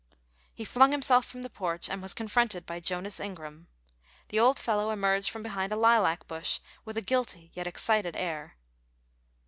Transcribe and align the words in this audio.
He 0.51 0.65
flung 0.65 0.91
himself 0.91 1.25
from 1.25 1.43
the 1.43 1.47
porch, 1.51 1.87
and 1.87 2.01
was 2.01 2.15
confronted 2.15 2.65
by 2.65 2.79
Jonas 2.79 3.19
Ingram. 3.19 3.67
The 4.29 4.39
old 4.39 4.57
fellow 4.57 4.89
emerged 4.89 5.29
from 5.29 5.43
behind 5.43 5.71
a 5.71 5.75
lilac 5.75 6.25
bush 6.27 6.59
with 6.83 6.97
a 6.97 7.03
guilty 7.03 7.51
yet 7.53 7.67
excited 7.67 8.15
air. 8.15 8.57